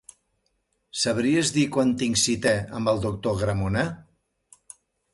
Sabries 1.01 1.51
dir 1.59 1.67
quan 1.77 1.93
tinc 2.01 2.19
cita 2.23 2.57
amb 2.81 2.95
el 2.95 3.05
doctor 3.07 3.41
Gramona? 3.45 3.89